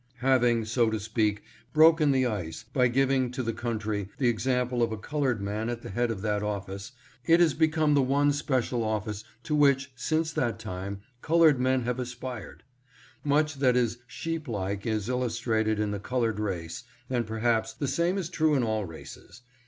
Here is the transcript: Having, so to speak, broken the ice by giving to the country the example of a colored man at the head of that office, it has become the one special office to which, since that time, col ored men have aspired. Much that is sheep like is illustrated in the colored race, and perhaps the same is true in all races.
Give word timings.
Having, 0.21 0.65
so 0.65 0.89
to 0.89 0.99
speak, 0.99 1.43
broken 1.73 2.09
the 2.11 2.25
ice 2.25 2.63
by 2.73 2.87
giving 2.87 3.29
to 3.29 3.43
the 3.43 3.53
country 3.53 4.09
the 4.17 4.29
example 4.29 4.81
of 4.81 4.91
a 4.91 4.97
colored 4.97 5.39
man 5.43 5.69
at 5.69 5.83
the 5.83 5.91
head 5.91 6.09
of 6.09 6.23
that 6.23 6.41
office, 6.41 6.93
it 7.27 7.39
has 7.39 7.53
become 7.53 7.93
the 7.93 8.01
one 8.01 8.33
special 8.33 8.83
office 8.83 9.23
to 9.43 9.53
which, 9.53 9.91
since 9.95 10.33
that 10.33 10.57
time, 10.57 11.01
col 11.21 11.41
ored 11.41 11.59
men 11.59 11.83
have 11.83 11.99
aspired. 11.99 12.63
Much 13.23 13.53
that 13.59 13.77
is 13.77 13.99
sheep 14.07 14.47
like 14.47 14.87
is 14.87 15.07
illustrated 15.07 15.77
in 15.79 15.91
the 15.91 15.99
colored 15.99 16.39
race, 16.39 16.83
and 17.07 17.27
perhaps 17.27 17.71
the 17.71 17.87
same 17.87 18.17
is 18.17 18.27
true 18.27 18.55
in 18.55 18.63
all 18.63 18.85
races. 18.85 19.43